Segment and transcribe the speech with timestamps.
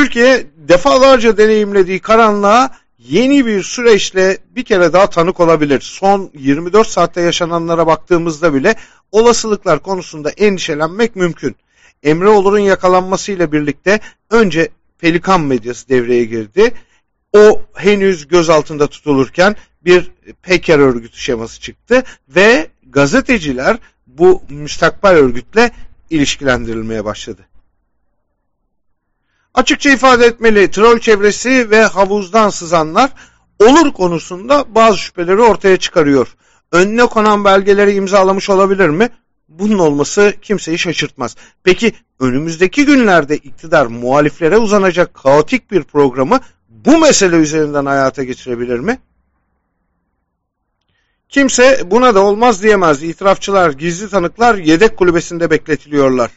[0.00, 5.80] Türkiye defalarca deneyimlediği karanlığa yeni bir süreçle bir kere daha tanık olabilir.
[5.80, 8.74] Son 24 saatte yaşananlara baktığımızda bile
[9.12, 11.56] olasılıklar konusunda endişelenmek mümkün.
[12.02, 14.00] Emre Olur'un yakalanmasıyla birlikte
[14.30, 14.68] önce
[14.98, 16.72] Pelikan medyası devreye girdi.
[17.32, 20.10] O henüz gözaltında tutulurken bir
[20.42, 23.76] Peker örgütü şeması çıktı ve gazeteciler
[24.06, 25.70] bu müstakbel örgütle
[26.10, 27.49] ilişkilendirilmeye başladı.
[29.54, 33.10] Açıkça ifade etmeli troll çevresi ve havuzdan sızanlar
[33.58, 36.36] olur konusunda bazı şüpheleri ortaya çıkarıyor.
[36.72, 39.08] Önüne konan belgeleri imzalamış olabilir mi?
[39.48, 41.36] Bunun olması kimseyi şaşırtmaz.
[41.64, 48.98] Peki önümüzdeki günlerde iktidar muhaliflere uzanacak kaotik bir programı bu mesele üzerinden hayata geçirebilir mi?
[51.28, 53.02] Kimse buna da olmaz diyemez.
[53.02, 56.30] İtirafçılar, gizli tanıklar yedek kulübesinde bekletiliyorlar.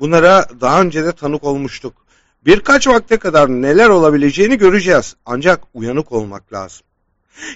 [0.00, 2.07] Bunlara daha önce de tanık olmuştuk.
[2.44, 5.16] Birkaç vakte kadar neler olabileceğini göreceğiz.
[5.26, 6.86] Ancak uyanık olmak lazım.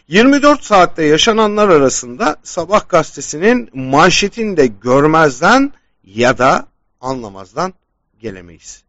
[0.08, 5.72] 24 saatte yaşananlar arasında Sabah gazetesinin manşetinde görmezden
[6.04, 6.66] ya da
[7.00, 7.74] anlamazdan
[8.20, 8.82] gelemeyiz.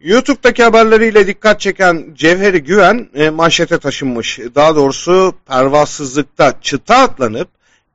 [0.00, 4.38] YouTube'daki haberleriyle dikkat çeken Cevheri Güven e, manşete taşınmış.
[4.38, 7.48] Daha doğrusu pervasızlıkta çıta atlanıp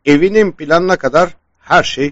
[0.05, 1.29] evinin planına kadar
[1.59, 2.11] her şey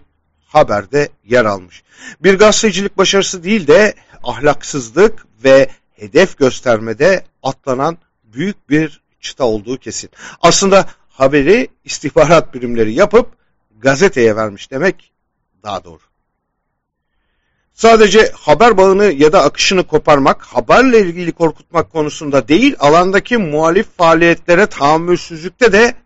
[0.53, 1.83] haberde yer almış.
[2.23, 10.09] Bir gazetecilik başarısı değil de ahlaksızlık ve hedef göstermede atlanan büyük bir çıta olduğu kesin.
[10.41, 13.27] Aslında haberi istihbarat birimleri yapıp
[13.79, 15.11] gazeteye vermiş demek
[15.63, 15.99] daha doğru.
[17.73, 24.65] Sadece haber bağını ya da akışını koparmak, haberle ilgili korkutmak konusunda değil, alandaki muhalif faaliyetlere
[24.65, 26.02] tahammülsüzlükte de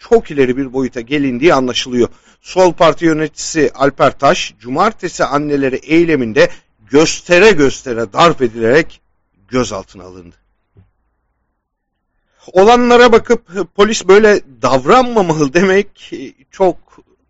[0.00, 2.08] çok ileri bir boyuta gelindiği anlaşılıyor.
[2.40, 6.48] Sol Parti yöneticisi Alper Taş, cumartesi anneleri eyleminde
[6.90, 9.00] göstere göstere darp edilerek
[9.48, 10.36] gözaltına alındı.
[12.52, 16.12] Olanlara bakıp polis böyle davranmamalı demek
[16.50, 16.76] çok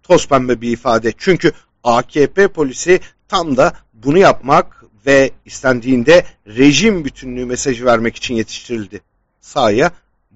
[0.03, 1.12] toz pembe bir ifade.
[1.19, 1.53] Çünkü
[1.84, 9.00] AKP polisi tam da bunu yapmak ve istendiğinde rejim bütünlüğü mesajı vermek için yetiştirildi.
[9.41, 9.91] Sahaya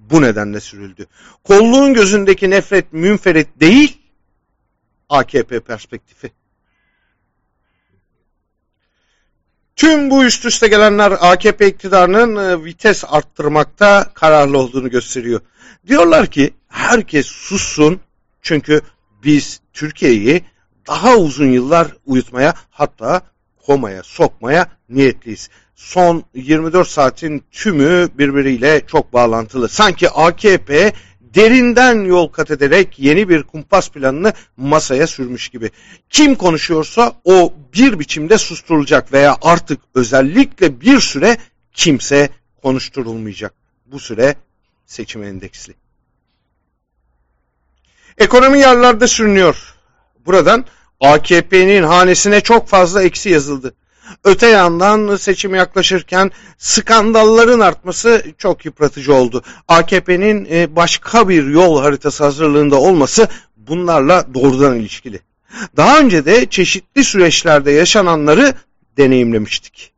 [0.09, 1.07] bu nedenle sürüldü.
[1.43, 3.97] Kolluğun gözündeki nefret münferit değil,
[5.09, 6.31] AKP perspektifi.
[9.75, 15.41] Tüm bu üst üste gelenler AKP iktidarının e, vites arttırmakta kararlı olduğunu gösteriyor.
[15.87, 17.99] Diyorlar ki herkes sussun
[18.41, 18.81] çünkü
[19.23, 20.43] biz Türkiye'yi
[20.87, 23.21] daha uzun yıllar uyutmaya hatta
[23.65, 25.49] komaya sokmaya niyetliyiz.
[25.75, 29.69] Son 24 saatin tümü birbiriyle çok bağlantılı.
[29.69, 35.71] Sanki AKP derinden yol kat ederek yeni bir kumpas planını masaya sürmüş gibi.
[36.09, 41.37] Kim konuşuyorsa o bir biçimde susturulacak veya artık özellikle bir süre
[41.73, 42.29] kimse
[42.63, 43.53] konuşturulmayacak.
[43.85, 44.35] Bu süre
[44.85, 45.73] seçim endeksli.
[48.17, 49.75] Ekonomi yerlerde sürünüyor.
[50.25, 50.65] Buradan
[50.99, 53.75] AKP'nin hanesine çok fazla eksi yazıldı.
[54.23, 59.43] Öte yandan seçim yaklaşırken skandalların artması çok yıpratıcı oldu.
[59.67, 63.27] AKP'nin e, başka bir yol haritası hazırlığında olması
[63.57, 65.19] bunlarla doğrudan ilişkili.
[65.77, 68.53] Daha önce de çeşitli süreçlerde yaşananları
[68.97, 69.91] deneyimlemiştik.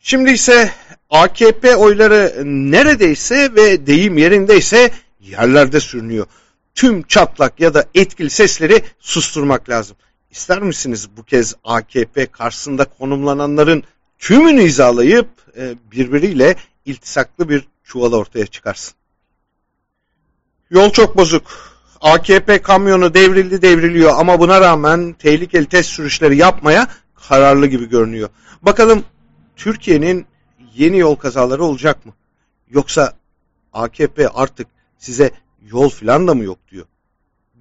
[0.00, 0.70] Şimdi ise
[1.10, 4.90] AKP oyları neredeyse ve deyim yerindeyse
[5.20, 6.26] yerlerde sürünüyor.
[6.74, 9.96] Tüm çatlak ya da etkili sesleri susturmak lazım.
[10.36, 13.82] İster misiniz bu kez AKP karşısında konumlananların
[14.18, 18.94] tümünü izalayıp e, birbiriyle iltisaklı bir çuval ortaya çıkarsın?
[20.70, 21.42] Yol çok bozuk.
[22.00, 26.88] AKP kamyonu devrildi devriliyor ama buna rağmen tehlikeli test sürüşleri yapmaya
[27.28, 28.28] kararlı gibi görünüyor.
[28.62, 29.04] Bakalım
[29.56, 30.26] Türkiye'nin
[30.74, 32.12] yeni yol kazaları olacak mı?
[32.70, 33.12] Yoksa
[33.72, 34.66] AKP artık
[34.98, 35.30] size
[35.62, 36.86] yol filan da mı yok diyor.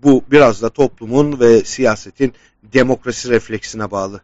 [0.05, 2.33] Bu biraz da toplumun ve siyasetin
[2.63, 4.21] demokrasi refleksine bağlı.